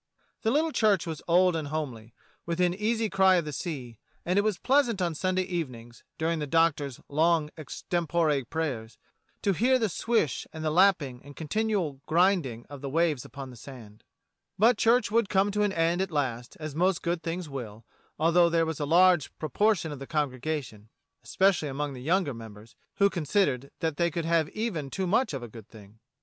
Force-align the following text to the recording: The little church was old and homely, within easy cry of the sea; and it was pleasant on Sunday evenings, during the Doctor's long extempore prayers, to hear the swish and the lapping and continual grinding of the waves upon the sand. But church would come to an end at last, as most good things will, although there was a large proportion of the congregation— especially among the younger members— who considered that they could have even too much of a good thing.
The 0.41 0.49
little 0.49 0.71
church 0.71 1.05
was 1.05 1.21
old 1.27 1.55
and 1.55 1.67
homely, 1.67 2.15
within 2.47 2.73
easy 2.73 3.07
cry 3.07 3.35
of 3.35 3.45
the 3.45 3.53
sea; 3.53 3.99
and 4.25 4.39
it 4.39 4.41
was 4.41 4.57
pleasant 4.57 4.99
on 4.99 5.13
Sunday 5.13 5.43
evenings, 5.43 6.03
during 6.17 6.39
the 6.39 6.47
Doctor's 6.47 6.99
long 7.07 7.51
extempore 7.55 8.43
prayers, 8.49 8.97
to 9.43 9.53
hear 9.53 9.77
the 9.77 9.89
swish 9.89 10.47
and 10.51 10.65
the 10.65 10.71
lapping 10.71 11.21
and 11.23 11.35
continual 11.35 12.01
grinding 12.07 12.65
of 12.67 12.81
the 12.81 12.89
waves 12.89 13.25
upon 13.25 13.51
the 13.51 13.55
sand. 13.55 14.03
But 14.57 14.75
church 14.79 15.11
would 15.11 15.29
come 15.29 15.51
to 15.51 15.61
an 15.61 15.71
end 15.71 16.01
at 16.01 16.09
last, 16.09 16.57
as 16.59 16.73
most 16.73 17.03
good 17.03 17.21
things 17.21 17.47
will, 17.47 17.85
although 18.17 18.49
there 18.49 18.65
was 18.65 18.79
a 18.79 18.87
large 18.87 19.29
proportion 19.37 19.91
of 19.91 19.99
the 19.99 20.07
congregation— 20.07 20.89
especially 21.23 21.69
among 21.69 21.93
the 21.93 22.01
younger 22.01 22.33
members— 22.33 22.75
who 22.97 23.07
considered 23.07 23.69
that 23.81 23.97
they 23.97 24.09
could 24.09 24.25
have 24.25 24.49
even 24.49 24.89
too 24.89 25.05
much 25.05 25.31
of 25.31 25.43
a 25.43 25.47
good 25.47 25.67
thing. 25.69 25.99